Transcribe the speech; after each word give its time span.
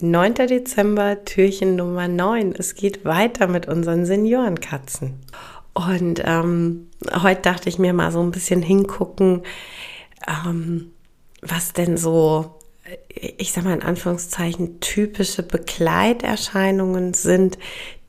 9. 0.00 0.34
Dezember, 0.34 1.24
Türchen 1.24 1.76
Nummer 1.76 2.08
9. 2.08 2.54
Es 2.58 2.74
geht 2.74 3.04
weiter 3.04 3.46
mit 3.46 3.68
unseren 3.68 4.06
Seniorenkatzen. 4.06 5.20
Und 5.72 6.22
ähm, 6.24 6.88
heute 7.22 7.42
dachte 7.42 7.68
ich 7.68 7.78
mir 7.78 7.92
mal 7.92 8.10
so 8.10 8.20
ein 8.20 8.30
bisschen 8.30 8.62
hingucken, 8.62 9.42
ähm, 10.26 10.92
was 11.42 11.72
denn 11.72 11.96
so, 11.96 12.58
ich 13.08 13.52
sag 13.52 13.64
mal 13.64 13.74
in 13.74 13.82
Anführungszeichen, 13.82 14.80
typische 14.80 15.42
Begleiterscheinungen 15.42 17.14
sind, 17.14 17.58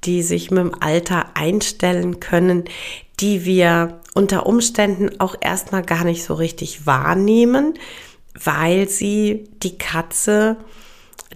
die 0.06 0.22
sich 0.22 0.52
mit 0.52 0.64
dem 0.64 0.82
Alter 0.82 1.36
einstellen 1.36 2.20
können, 2.20 2.66
die 3.20 3.46
wir 3.46 4.02
unter 4.14 4.46
Umständen 4.46 5.20
auch 5.20 5.36
erstmal 5.40 5.84
gar 5.84 6.04
nicht 6.04 6.24
so 6.24 6.34
richtig 6.34 6.86
wahrnehmen, 6.86 7.76
weil 8.34 8.90
sie 8.90 9.50
die 9.64 9.78
Katze 9.78 10.58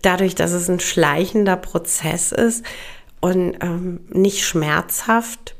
dadurch, 0.02 0.36
dass 0.36 0.52
es 0.52 0.70
ein 0.70 0.80
schleichender 0.80 1.58
Prozess 1.58 2.32
ist 2.32 2.66
und 3.20 3.58
ähm, 3.62 4.02
nicht 4.10 4.46
schmerzhaft, 4.46 5.56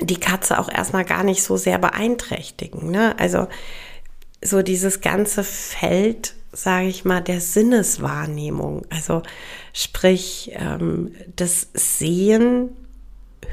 die 0.00 0.20
Katze 0.20 0.58
auch 0.58 0.70
erstmal 0.70 1.04
gar 1.04 1.24
nicht 1.24 1.42
so 1.42 1.56
sehr 1.56 1.78
beeinträchtigen. 1.78 2.90
Ne? 2.90 3.18
Also 3.18 3.48
so 4.42 4.62
dieses 4.62 5.00
ganze 5.00 5.42
Feld, 5.44 6.34
sage 6.52 6.86
ich 6.86 7.04
mal, 7.04 7.20
der 7.20 7.40
Sinneswahrnehmung. 7.40 8.86
Also 8.90 9.22
sprich 9.72 10.52
ähm, 10.54 11.14
das 11.34 11.68
Sehen, 11.74 12.70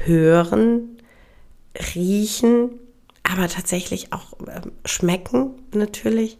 Hören, 0.04 1.00
Riechen, 1.94 2.70
aber 3.22 3.48
tatsächlich 3.48 4.12
auch 4.12 4.34
ähm, 4.46 4.72
Schmecken 4.84 5.50
natürlich, 5.72 6.38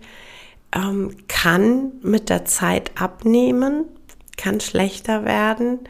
ähm, 0.76 1.16
kann 1.28 1.92
mit 2.02 2.28
der 2.28 2.44
Zeit 2.44 2.92
abnehmen, 3.00 3.86
kann 4.36 4.60
schlechter 4.60 5.24
werden 5.24 5.80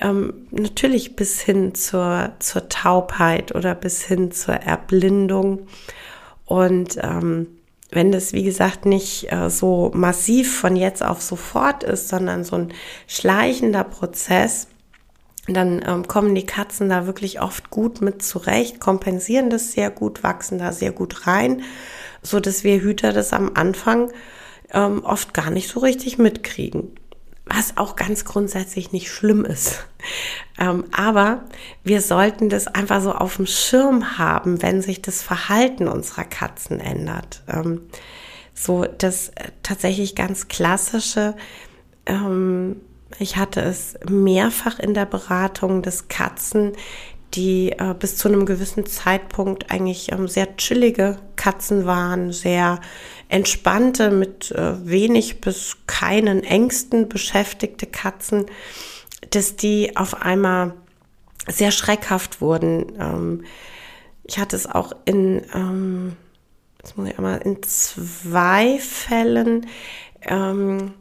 ähm, 0.00 0.46
natürlich 0.50 1.16
bis 1.16 1.40
hin 1.40 1.74
zur, 1.74 2.32
zur 2.38 2.68
Taubheit 2.68 3.54
oder 3.54 3.74
bis 3.74 4.02
hin 4.02 4.32
zur 4.32 4.54
Erblindung. 4.54 5.66
Und 6.44 6.98
ähm, 7.02 7.46
wenn 7.90 8.10
das, 8.10 8.32
wie 8.32 8.42
gesagt, 8.42 8.86
nicht 8.86 9.32
äh, 9.32 9.48
so 9.50 9.90
massiv 9.94 10.58
von 10.58 10.76
jetzt 10.76 11.02
auf 11.02 11.22
sofort 11.22 11.84
ist, 11.84 12.08
sondern 12.08 12.44
so 12.44 12.56
ein 12.56 12.74
schleichender 13.06 13.84
Prozess, 13.84 14.68
dann 15.46 15.84
ähm, 15.86 16.08
kommen 16.08 16.34
die 16.34 16.46
Katzen 16.46 16.88
da 16.88 17.06
wirklich 17.06 17.40
oft 17.40 17.70
gut 17.70 18.00
mit 18.00 18.22
zurecht, 18.22 18.80
kompensieren 18.80 19.50
das 19.50 19.72
sehr 19.72 19.90
gut, 19.90 20.22
wachsen 20.22 20.58
da 20.58 20.72
sehr 20.72 20.92
gut 20.92 21.26
rein, 21.26 21.62
so 22.22 22.40
dass 22.40 22.64
wir 22.64 22.80
Hüter 22.80 23.12
das 23.12 23.32
am 23.32 23.52
Anfang 23.54 24.10
ähm, 24.72 25.04
oft 25.04 25.34
gar 25.34 25.50
nicht 25.50 25.68
so 25.68 25.80
richtig 25.80 26.18
mitkriegen 26.18 26.92
was 27.46 27.76
auch 27.76 27.96
ganz 27.96 28.24
grundsätzlich 28.24 28.92
nicht 28.92 29.10
schlimm 29.10 29.44
ist. 29.44 29.86
Ähm, 30.56 30.84
aber 30.92 31.46
wir 31.82 32.00
sollten 32.00 32.48
das 32.48 32.68
einfach 32.68 33.02
so 33.02 33.10
auf 33.10 33.36
dem 33.36 33.46
Schirm 33.46 34.18
haben, 34.18 34.62
wenn 34.62 34.82
sich 34.82 35.02
das 35.02 35.20
Verhalten 35.20 35.88
unserer 35.88 36.22
Katzen 36.22 36.78
ändert. 36.78 37.42
Ähm, 37.48 37.80
so 38.54 38.84
das 38.84 39.30
äh, 39.30 39.50
tatsächlich 39.64 40.14
ganz 40.14 40.46
klassische, 40.46 41.34
ähm, 42.06 42.76
ich 43.18 43.36
hatte 43.36 43.60
es 43.60 43.94
mehrfach 44.08 44.78
in 44.78 44.94
der 44.94 45.06
Beratung, 45.06 45.82
dass 45.82 46.08
Katzen, 46.08 46.72
die 47.34 47.72
äh, 47.72 47.94
bis 47.98 48.16
zu 48.16 48.28
einem 48.28 48.46
gewissen 48.46 48.86
Zeitpunkt 48.86 49.70
eigentlich 49.70 50.12
ähm, 50.12 50.28
sehr 50.28 50.56
chillige 50.56 51.18
Katzen 51.36 51.84
waren, 51.86 52.32
sehr 52.32 52.80
entspannte, 53.28 54.10
mit 54.10 54.52
äh, 54.52 54.86
wenig 54.86 55.40
bis 55.40 55.78
keinen 55.86 56.44
Ängsten 56.44 57.08
beschäftigte 57.08 57.86
Katzen, 57.86 58.46
dass 59.30 59.56
die 59.56 59.96
auf 59.96 60.22
einmal 60.22 60.74
sehr 61.48 61.70
schreckhaft 61.72 62.40
wurden. 62.40 62.92
Ähm, 63.00 63.44
ich 64.22 64.38
hatte 64.38 64.56
es 64.56 64.66
auch 64.66 64.92
in, 65.04 65.42
ähm, 65.54 66.16
jetzt 66.78 66.96
muss 66.96 67.08
ich 67.08 67.18
einmal, 67.18 67.38
in 67.38 67.62
zwei 67.62 68.78
Fällen, 68.78 69.66
ähm, 70.22 70.94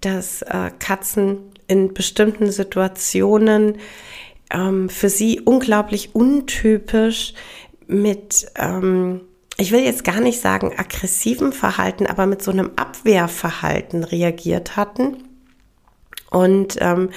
dass 0.00 0.42
äh, 0.42 0.70
Katzen 0.78 1.52
in 1.66 1.94
bestimmten 1.94 2.50
Situationen 2.50 3.78
ähm, 4.50 4.88
für 4.88 5.08
sie 5.08 5.40
unglaublich 5.40 6.14
untypisch 6.14 7.34
mit 7.86 8.50
ähm, 8.56 9.22
ich 9.56 9.72
will 9.72 9.80
jetzt 9.80 10.04
gar 10.04 10.20
nicht 10.20 10.40
sagen 10.40 10.72
aggressiven 10.78 11.52
Verhalten, 11.52 12.06
aber 12.06 12.24
mit 12.24 12.42
so 12.42 12.50
einem 12.50 12.70
Abwehrverhalten 12.76 14.04
reagiert 14.04 14.76
hatten. 14.76 15.24
Und 16.30 16.78
ähm, 16.80 17.10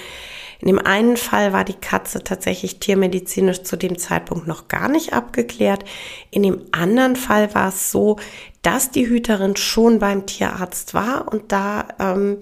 in 0.64 0.68
dem 0.68 0.80
einen 0.80 1.18
Fall 1.18 1.52
war 1.52 1.66
die 1.66 1.74
Katze 1.74 2.24
tatsächlich 2.24 2.80
tiermedizinisch 2.80 3.64
zu 3.64 3.76
dem 3.76 3.98
Zeitpunkt 3.98 4.48
noch 4.48 4.70
gar 4.70 4.88
nicht 4.88 5.12
abgeklärt. 5.12 5.84
In 6.32 6.42
dem 6.42 6.62
anderen 6.72 7.18
Fall 7.18 7.54
war 7.54 7.68
es 7.68 7.92
so, 7.92 8.16
dass 8.62 8.90
die 8.90 9.10
Hüterin 9.10 9.58
schon 9.58 10.00
beim 10.00 10.26
Tierarzt 10.26 10.94
war 10.94 11.28
und 11.30 11.52
da 11.52 11.90
ähm, 12.00 12.38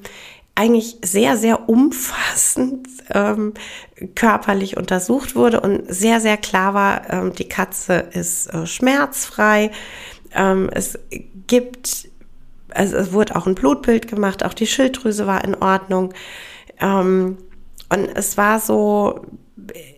eigentlich 0.53 0.97
sehr, 1.01 1.35
sehr 1.35 1.67
umfassend 1.67 2.87
ähm, 3.09 3.55
körperlich 4.13 4.77
untersucht 4.77 5.35
wurde 5.35 5.59
und 5.59 5.91
sehr, 5.91 6.21
sehr 6.21 6.37
klar 6.37 6.75
war, 6.75 7.09
ähm, 7.09 7.33
die 7.33 7.49
Katze 7.49 7.95
ist 8.11 8.53
äh, 8.53 8.67
schmerzfrei. 8.67 9.71
Ähm, 10.35 10.69
es 10.71 10.99
gibt, 11.47 12.07
also 12.69 12.97
es 12.97 13.13
wurde 13.13 13.35
auch 13.35 13.47
ein 13.47 13.55
Blutbild 13.55 14.07
gemacht, 14.07 14.45
auch 14.45 14.53
die 14.53 14.67
Schilddrüse 14.67 15.25
war 15.25 15.43
in 15.43 15.55
Ordnung. 15.55 16.13
Ähm, 16.79 17.39
und 17.91 18.07
es 18.15 18.37
war 18.37 18.59
so, 18.59 19.25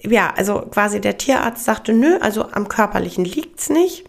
ja, 0.02 0.34
also 0.36 0.62
quasi 0.62 1.00
der 1.00 1.18
Tierarzt 1.18 1.64
sagte, 1.64 1.94
nö, 1.94 2.18
also 2.20 2.52
am 2.52 2.68
körperlichen 2.68 3.26
liegt's 3.26 3.70
nicht. 3.70 4.06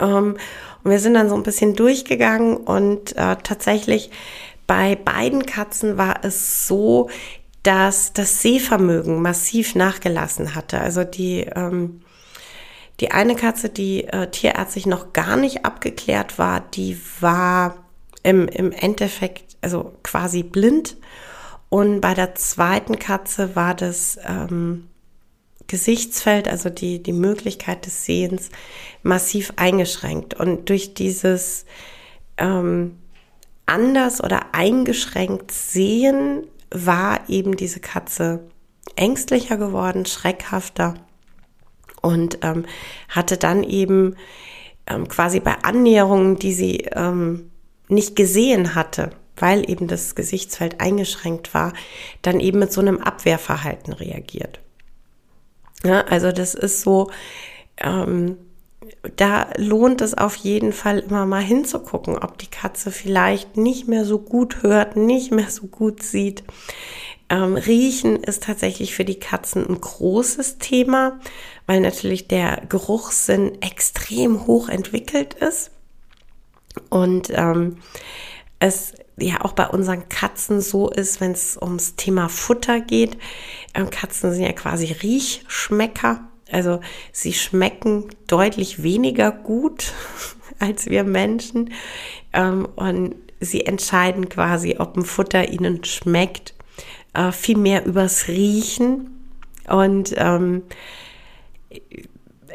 Ähm, 0.00 0.36
und 0.82 0.90
wir 0.90 0.98
sind 0.98 1.14
dann 1.14 1.28
so 1.28 1.34
ein 1.34 1.42
bisschen 1.42 1.74
durchgegangen 1.74 2.56
und 2.56 3.16
äh, 3.16 3.36
tatsächlich 3.42 4.10
bei 4.66 4.96
beiden 4.96 5.46
Katzen 5.46 5.96
war 5.96 6.24
es 6.24 6.66
so, 6.66 7.08
dass 7.62 8.12
das 8.12 8.42
Sehvermögen 8.42 9.22
massiv 9.22 9.74
nachgelassen 9.74 10.54
hatte. 10.54 10.80
Also 10.80 11.04
die, 11.04 11.40
ähm, 11.54 12.02
die 13.00 13.10
eine 13.10 13.36
Katze, 13.36 13.68
die 13.68 14.04
äh, 14.04 14.30
tierärztlich 14.30 14.86
noch 14.86 15.12
gar 15.12 15.36
nicht 15.36 15.64
abgeklärt 15.64 16.38
war, 16.38 16.60
die 16.60 17.00
war 17.20 17.76
im, 18.22 18.48
im 18.48 18.72
Endeffekt 18.72 19.56
also 19.60 19.92
quasi 20.02 20.42
blind. 20.42 20.96
Und 21.68 22.00
bei 22.00 22.14
der 22.14 22.34
zweiten 22.34 22.98
Katze 22.98 23.56
war 23.56 23.74
das 23.74 24.18
ähm, 24.24 24.88
Gesichtsfeld, 25.66 26.48
also 26.48 26.70
die, 26.70 27.02
die 27.02 27.12
Möglichkeit 27.12 27.86
des 27.86 28.04
Sehens, 28.04 28.50
massiv 29.02 29.52
eingeschränkt. 29.56 30.34
Und 30.34 30.68
durch 30.68 30.94
dieses 30.94 31.66
ähm, 32.36 32.98
anders 33.66 34.22
oder 34.22 34.54
eingeschränkt 34.54 35.50
sehen, 35.50 36.46
war 36.70 37.28
eben 37.28 37.56
diese 37.56 37.80
Katze 37.80 38.40
ängstlicher 38.96 39.56
geworden, 39.56 40.06
schreckhafter 40.06 40.94
und 42.02 42.38
ähm, 42.42 42.64
hatte 43.08 43.36
dann 43.36 43.62
eben 43.62 44.16
ähm, 44.86 45.08
quasi 45.08 45.40
bei 45.40 45.56
Annäherungen, 45.62 46.36
die 46.36 46.52
sie 46.52 46.76
ähm, 46.92 47.50
nicht 47.88 48.16
gesehen 48.16 48.74
hatte, 48.74 49.10
weil 49.36 49.68
eben 49.70 49.86
das 49.86 50.14
Gesichtsfeld 50.14 50.80
eingeschränkt 50.80 51.54
war, 51.54 51.72
dann 52.22 52.40
eben 52.40 52.58
mit 52.58 52.72
so 52.72 52.80
einem 52.80 52.98
Abwehrverhalten 52.98 53.92
reagiert. 53.92 54.60
Ja, 55.84 56.02
also 56.02 56.32
das 56.32 56.54
ist 56.54 56.80
so, 56.80 57.10
ähm, 57.78 58.38
da 59.16 59.48
lohnt 59.56 60.00
es 60.00 60.14
auf 60.14 60.36
jeden 60.36 60.72
Fall 60.72 61.00
immer 61.00 61.26
mal 61.26 61.42
hinzugucken, 61.42 62.18
ob 62.18 62.38
die 62.38 62.48
Katze 62.50 62.90
vielleicht 62.90 63.56
nicht 63.56 63.88
mehr 63.88 64.04
so 64.04 64.18
gut 64.18 64.62
hört, 64.62 64.96
nicht 64.96 65.32
mehr 65.32 65.50
so 65.50 65.66
gut 65.66 66.02
sieht. 66.02 66.44
Ähm, 67.28 67.56
Riechen 67.56 68.16
ist 68.22 68.44
tatsächlich 68.44 68.94
für 68.94 69.04
die 69.04 69.18
Katzen 69.18 69.66
ein 69.66 69.80
großes 69.80 70.58
Thema, 70.58 71.18
weil 71.66 71.80
natürlich 71.80 72.28
der 72.28 72.62
Geruchssinn 72.68 73.60
extrem 73.62 74.46
hoch 74.46 74.68
entwickelt 74.68 75.34
ist. 75.34 75.72
Und 76.88 77.30
ähm, 77.34 77.78
es 78.58 78.94
ja 79.18 79.40
auch 79.42 79.52
bei 79.52 79.66
unseren 79.66 80.08
Katzen 80.08 80.60
so 80.60 80.90
ist, 80.90 81.20
wenn 81.20 81.32
es 81.32 81.58
ums 81.60 81.96
Thema 81.96 82.28
Futter 82.28 82.80
geht. 82.80 83.16
Ähm, 83.74 83.90
Katzen 83.90 84.32
sind 84.32 84.42
ja 84.42 84.52
quasi 84.52 84.92
Riechschmecker. 84.92 86.20
Also 86.50 86.80
sie 87.12 87.32
schmecken 87.32 88.08
deutlich 88.26 88.82
weniger 88.82 89.32
gut 89.32 89.92
als 90.58 90.86
wir 90.86 91.04
Menschen 91.04 91.72
ähm, 92.32 92.68
und 92.76 93.14
sie 93.40 93.66
entscheiden 93.66 94.28
quasi, 94.28 94.76
ob 94.78 94.96
ein 94.96 95.04
Futter 95.04 95.48
ihnen 95.50 95.84
schmeckt, 95.84 96.54
äh, 97.14 97.32
viel 97.32 97.58
mehr 97.58 97.84
übers 97.84 98.28
Riechen 98.28 99.16
und 99.68 100.14
ähm, 100.16 100.62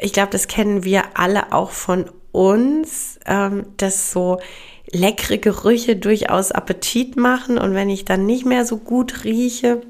ich 0.00 0.12
glaube, 0.12 0.30
das 0.30 0.48
kennen 0.48 0.84
wir 0.84 1.18
alle 1.18 1.52
auch 1.52 1.70
von 1.70 2.10
uns, 2.32 3.20
ähm, 3.26 3.66
dass 3.76 4.10
so 4.10 4.40
leckere 4.90 5.38
Gerüche 5.38 5.96
durchaus 5.96 6.52
Appetit 6.52 7.16
machen 7.16 7.58
und 7.58 7.74
wenn 7.74 7.90
ich 7.90 8.04
dann 8.04 8.26
nicht 8.26 8.44
mehr 8.44 8.64
so 8.64 8.76
gut 8.76 9.24
rieche, 9.24 9.82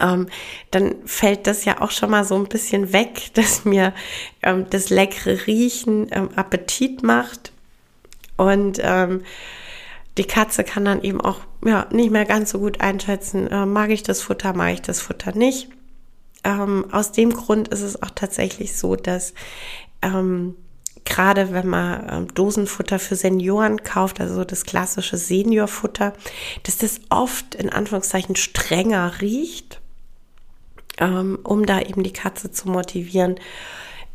ähm, 0.00 0.28
dann 0.70 0.96
fällt 1.06 1.46
das 1.46 1.64
ja 1.64 1.80
auch 1.80 1.90
schon 1.90 2.10
mal 2.10 2.24
so 2.24 2.34
ein 2.34 2.48
bisschen 2.48 2.92
weg, 2.92 3.30
dass 3.34 3.64
mir 3.64 3.94
ähm, 4.42 4.66
das 4.70 4.90
leckere 4.90 5.46
Riechen 5.46 6.08
ähm, 6.10 6.30
Appetit 6.36 7.02
macht. 7.02 7.52
Und 8.36 8.78
ähm, 8.82 9.22
die 10.18 10.24
Katze 10.24 10.64
kann 10.64 10.84
dann 10.84 11.02
eben 11.02 11.20
auch 11.20 11.40
ja, 11.64 11.86
nicht 11.90 12.10
mehr 12.10 12.26
ganz 12.26 12.50
so 12.50 12.58
gut 12.58 12.80
einschätzen, 12.80 13.46
äh, 13.48 13.66
mag 13.66 13.90
ich 13.90 14.02
das 14.02 14.20
Futter, 14.20 14.52
mag 14.52 14.74
ich 14.74 14.82
das 14.82 15.00
Futter 15.00 15.32
nicht. 15.32 15.68
Ähm, 16.44 16.86
aus 16.92 17.12
dem 17.12 17.32
Grund 17.32 17.68
ist 17.68 17.82
es 17.82 18.02
auch 18.02 18.10
tatsächlich 18.14 18.76
so, 18.76 18.94
dass 18.96 19.34
ähm, 20.02 20.54
gerade 21.04 21.52
wenn 21.52 21.68
man 21.68 22.08
ähm, 22.10 22.34
Dosenfutter 22.34 22.98
für 22.98 23.16
Senioren 23.16 23.82
kauft, 23.82 24.20
also 24.20 24.44
das 24.44 24.64
klassische 24.64 25.16
Seniorfutter, 25.16 26.12
dass 26.64 26.78
das 26.78 27.00
oft 27.10 27.54
in 27.54 27.70
Anführungszeichen 27.70 28.36
strenger 28.36 29.20
riecht, 29.20 29.80
ähm, 30.98 31.38
um 31.42 31.66
da 31.66 31.80
eben 31.80 32.02
die 32.02 32.12
Katze 32.12 32.50
zu 32.50 32.68
motivieren. 32.68 33.36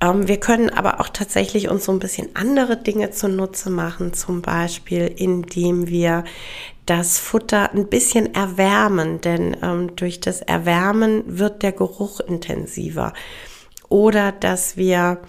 Ähm, 0.01 0.27
wir 0.27 0.39
können 0.39 0.69
aber 0.69 0.99
auch 0.99 1.09
tatsächlich 1.09 1.69
uns 1.69 1.85
so 1.85 1.91
ein 1.91 1.99
bisschen 1.99 2.35
andere 2.35 2.77
Dinge 2.77 3.11
zunutze 3.11 3.69
machen, 3.69 4.13
zum 4.13 4.41
Beispiel 4.41 5.13
indem 5.15 5.87
wir 5.87 6.23
das 6.85 7.19
Futter 7.19 7.71
ein 7.71 7.87
bisschen 7.87 8.33
erwärmen, 8.33 9.21
denn 9.21 9.55
durch 9.95 10.19
das 10.19 10.41
Erwärmen 10.41 11.23
wird 11.25 11.61
der 11.61 11.71
Geruch 11.71 12.19
intensiver. 12.19 13.13
Oder 13.87 14.33
dass 14.33 14.75
wir 14.75 15.21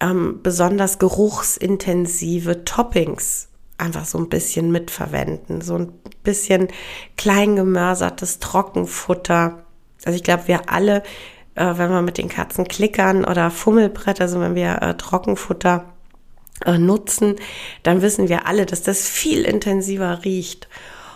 ähm, 0.00 0.40
besonders 0.42 0.98
geruchsintensive 0.98 2.64
Toppings 2.64 3.48
einfach 3.78 4.04
so 4.04 4.18
ein 4.18 4.28
bisschen 4.28 4.72
mitverwenden. 4.72 5.60
So 5.60 5.76
ein 5.76 5.92
bisschen 6.22 6.68
klein 7.16 7.56
gemörsertes 7.56 8.38
Trockenfutter. 8.38 9.64
Also 10.04 10.16
ich 10.16 10.24
glaube, 10.24 10.48
wir 10.48 10.70
alle 10.70 11.02
äh, 11.58 11.76
wenn 11.76 11.90
wir 11.90 12.02
mit 12.02 12.18
den 12.18 12.28
Katzen 12.28 12.68
klickern 12.68 13.24
oder 13.24 13.50
Fummelbrett, 13.50 14.20
also 14.20 14.40
wenn 14.40 14.54
wir 14.54 14.80
äh, 14.80 14.94
Trockenfutter 14.96 15.86
äh, 16.64 16.78
nutzen, 16.78 17.36
dann 17.82 18.00
wissen 18.00 18.28
wir 18.28 18.46
alle, 18.46 18.64
dass 18.64 18.82
das 18.82 19.08
viel 19.08 19.42
intensiver 19.42 20.24
riecht. 20.24 20.68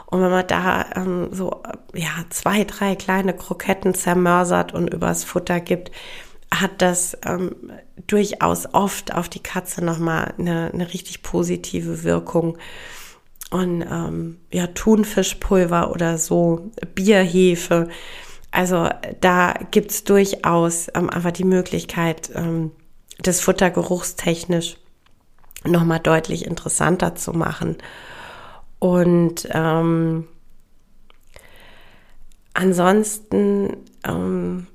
Und 0.07 0.21
wenn 0.21 0.31
man 0.31 0.47
da 0.47 0.87
ähm, 0.97 1.29
so 1.31 1.63
ja 1.95 2.11
zwei, 2.31 2.65
drei 2.65 2.97
kleine 2.97 3.35
Kroketten 3.35 3.95
zermörsert 3.95 4.75
und 4.75 4.93
übers 4.93 5.25
Futter 5.25 5.61
gibt, 5.61 5.93
hat 6.61 6.83
das 6.83 7.17
ähm, 7.25 7.57
durchaus 8.07 8.73
oft 8.75 9.15
auf 9.15 9.29
die 9.29 9.43
Katze 9.43 9.85
nochmal 9.85 10.35
eine, 10.39 10.71
eine 10.73 10.93
richtig 10.93 11.23
positive 11.23 12.05
Wirkung. 12.05 12.59
Und 13.51 13.83
ähm, 13.83 14.39
ja, 14.51 14.67
Thunfischpulver 14.69 15.91
oder 15.91 16.19
so, 16.19 16.71
Bierhefe, 16.95 17.89
also 18.51 18.89
da 19.21 19.55
gibt's 19.71 20.05
durchaus 20.05 20.89
ähm, 20.95 21.09
einfach 21.11 21.33
die 21.33 21.45
Möglichkeit, 21.45 22.31
ähm, 22.35 22.71
das 23.19 23.41
Futter 23.41 23.71
geruchstechnisch 23.71 24.77
nochmal 25.65 26.01
deutlich 26.01 26.45
interessanter 26.45 27.15
zu 27.15 27.33
machen. 27.33 27.79
Und 28.79 29.49
ähm, 29.53 30.29
ansonsten 32.53 33.77
ähm, 34.05 34.67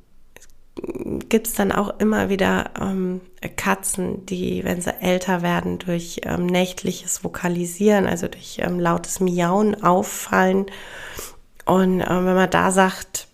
gibt 1.29 1.47
es 1.47 1.53
dann 1.53 1.71
auch 1.71 2.00
immer 2.00 2.29
wieder 2.29 2.71
ähm, 2.79 3.21
Katzen, 3.56 4.25
die, 4.25 4.63
wenn 4.63 4.81
sie 4.81 4.94
älter 5.01 5.41
werden, 5.41 5.79
durch 5.79 6.21
ähm, 6.24 6.45
nächtliches 6.45 7.24
Vokalisieren, 7.24 8.07
also 8.07 8.27
durch 8.27 8.59
ähm, 8.62 8.79
lautes 8.79 9.19
Miauen 9.19 9.83
auffallen. 9.83 10.65
Und 11.65 12.01
ähm, 12.01 12.25
wenn 12.25 12.35
man 12.35 12.50
da 12.50 12.71
sagt, 12.71 13.27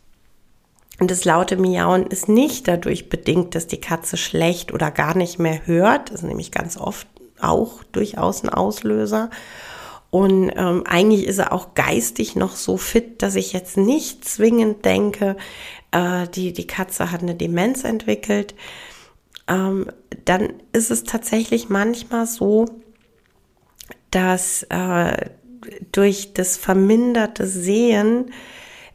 das 1.00 1.26
laute 1.26 1.58
Miauen 1.58 2.08
ist 2.08 2.30
nicht 2.30 2.68
dadurch 2.68 3.10
bedingt, 3.10 3.56
dass 3.56 3.68
die 3.68 3.82
Katze 3.82 4.18
schlecht 4.18 4.74
oder 4.74 4.92
gar 4.92 5.18
nicht 5.18 5.40
mehr 5.40 5.66
hört. 5.66 6.10
Das 6.10 6.22
ist 6.22 6.28
nämlich 6.28 6.52
ganz 6.52 6.78
oft 6.78 7.08
auch 7.42 7.84
durchaus 7.92 8.44
ein 8.44 8.50
Auslöser. 8.50 9.30
Und 10.10 10.52
ähm, 10.56 10.84
eigentlich 10.86 11.26
ist 11.26 11.40
er 11.40 11.52
auch 11.52 11.74
geistig 11.74 12.36
noch 12.36 12.56
so 12.56 12.78
fit, 12.78 13.24
dass 13.24 13.36
ich 13.36 13.52
jetzt 13.52 13.78
nicht 13.78 14.24
zwingend 14.24 14.86
denke, 14.86 15.36
äh, 15.94 16.28
die, 16.28 16.52
die 16.52 16.68
Katze 16.68 17.12
hat 17.12 17.22
eine 17.22 17.36
Demenz 17.36 17.84
entwickelt. 17.84 18.56
Ähm, 19.48 19.88
dann 20.26 20.54
ist 20.74 20.92
es 20.92 21.04
tatsächlich 21.04 21.70
manchmal 21.70 22.26
so, 22.26 22.66
dass 24.12 24.64
äh, 24.64 25.30
durch 25.92 26.34
das 26.34 26.58
verminderte 26.58 27.48
Sehen 27.48 28.32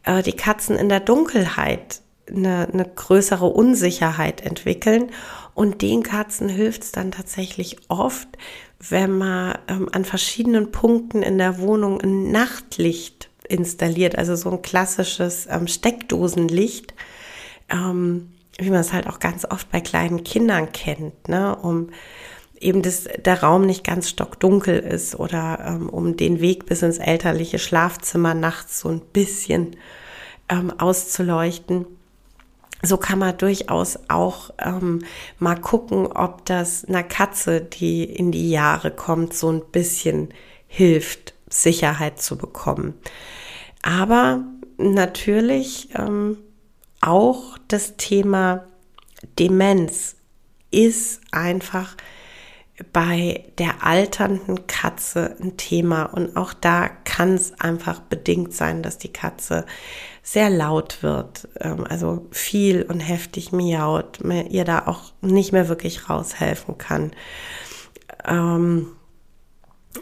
äh, 0.03 0.21
die 0.21 0.33
Katzen 0.33 0.77
in 0.77 0.89
der 0.89 0.99
Dunkelheit 0.99 2.01
eine, 2.27 2.67
eine 2.71 2.85
größere 2.85 3.47
Unsicherheit 3.47 4.41
entwickeln. 4.41 5.11
Und 5.55 5.81
den 5.81 6.03
Katzen 6.03 6.47
hilft 6.47 6.83
es 6.83 6.91
dann 6.91 7.11
tatsächlich 7.11 7.77
oft, 7.89 8.29
wenn 8.79 9.17
man 9.17 9.57
ähm, 9.67 9.89
an 9.91 10.05
verschiedenen 10.05 10.71
Punkten 10.71 11.21
in 11.21 11.37
der 11.37 11.59
Wohnung 11.59 11.99
ein 12.01 12.31
Nachtlicht 12.31 13.28
installiert, 13.49 14.17
also 14.17 14.35
so 14.35 14.51
ein 14.51 14.61
klassisches 14.61 15.47
ähm, 15.49 15.67
Steckdosenlicht, 15.67 16.93
ähm, 17.69 18.31
wie 18.57 18.69
man 18.69 18.79
es 18.79 18.93
halt 18.93 19.07
auch 19.07 19.19
ganz 19.19 19.45
oft 19.45 19.69
bei 19.71 19.81
kleinen 19.81 20.23
Kindern 20.23 20.71
kennt, 20.71 21.27
ne, 21.27 21.55
um 21.55 21.89
eben 22.61 22.81
dass 22.81 23.07
der 23.25 23.41
Raum 23.41 23.65
nicht 23.65 23.83
ganz 23.83 24.09
stockdunkel 24.09 24.79
ist 24.79 25.17
oder 25.17 25.59
ähm, 25.65 25.89
um 25.89 26.17
den 26.17 26.41
Weg 26.41 26.65
bis 26.65 26.81
ins 26.81 26.97
elterliche 26.97 27.59
Schlafzimmer 27.59 28.33
nachts 28.33 28.79
so 28.81 28.89
ein 28.89 28.99
bisschen 28.99 29.77
ähm, 30.49 30.71
auszuleuchten. 30.77 31.85
So 32.81 32.97
kann 32.97 33.19
man 33.19 33.37
durchaus 33.37 33.99
auch 34.07 34.51
ähm, 34.57 35.03
mal 35.37 35.55
gucken, 35.55 36.07
ob 36.07 36.45
das 36.45 36.85
einer 36.85 37.03
Katze, 37.03 37.61
die 37.61 38.03
in 38.03 38.31
die 38.31 38.49
Jahre 38.51 38.91
kommt, 38.91 39.33
so 39.33 39.51
ein 39.51 39.61
bisschen 39.71 40.29
hilft, 40.67 41.33
Sicherheit 41.49 42.21
zu 42.21 42.37
bekommen. 42.37 42.93
Aber 43.81 44.43
natürlich 44.77 45.89
ähm, 45.95 46.37
auch 47.01 47.57
das 47.67 47.97
Thema 47.97 48.65
Demenz 49.37 50.15
ist 50.71 51.21
einfach 51.31 51.95
bei 52.93 53.45
der 53.57 53.83
alternden 53.85 54.67
Katze 54.67 55.35
ein 55.41 55.57
Thema 55.57 56.03
und 56.03 56.37
auch 56.37 56.53
da 56.53 56.87
kann 56.87 57.35
es 57.35 57.59
einfach 57.59 57.99
bedingt 57.99 58.53
sein, 58.53 58.83
dass 58.83 58.97
die 58.97 59.11
Katze 59.11 59.65
sehr 60.23 60.49
laut 60.49 61.03
wird, 61.03 61.47
ähm, 61.59 61.85
also 61.89 62.27
viel 62.31 62.83
und 62.83 62.99
heftig 62.99 63.51
miaut, 63.51 64.19
ihr 64.49 64.63
da 64.63 64.87
auch 64.87 65.11
nicht 65.21 65.51
mehr 65.51 65.67
wirklich 65.67 66.09
raushelfen 66.09 66.77
kann. 66.77 67.11
Ähm, 68.25 68.87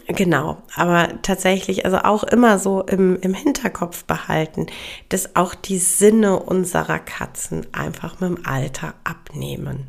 Genau, 0.06 0.62
aber 0.74 1.20
tatsächlich, 1.22 1.84
also 1.84 1.98
auch 1.98 2.24
immer 2.24 2.58
so 2.58 2.82
im, 2.82 3.18
im 3.20 3.34
Hinterkopf 3.34 4.04
behalten, 4.04 4.66
dass 5.08 5.36
auch 5.36 5.54
die 5.54 5.78
Sinne 5.78 6.38
unserer 6.38 6.98
Katzen 6.98 7.66
einfach 7.72 8.20
mit 8.20 8.30
dem 8.30 8.46
Alter 8.46 8.94
abnehmen. 9.04 9.86